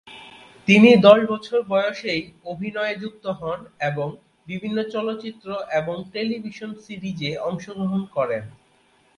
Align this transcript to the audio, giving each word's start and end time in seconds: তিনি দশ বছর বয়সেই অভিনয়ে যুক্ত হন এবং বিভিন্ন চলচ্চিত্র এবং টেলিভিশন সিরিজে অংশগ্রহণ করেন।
তিনি 0.67 0.89
দশ 0.99 1.19
বছর 1.29 1.57
বয়সেই 1.67 2.21
অভিনয়ে 2.45 2.95
যুক্ত 2.95 3.25
হন 3.39 3.59
এবং 3.89 4.07
বিভিন্ন 4.47 4.77
চলচ্চিত্র 4.93 5.47
এবং 5.71 5.95
টেলিভিশন 6.13 6.71
সিরিজে 6.83 7.31
অংশগ্রহণ 7.49 8.01
করেন। 8.15 8.43